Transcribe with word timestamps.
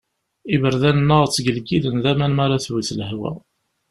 Iberdan-nneɣ 0.55 1.21
ttgelgilen 1.25 1.95
d 2.03 2.05
aman 2.11 2.33
m'ara 2.35 2.57
twet 2.65 2.89
lehwa. 2.99 3.31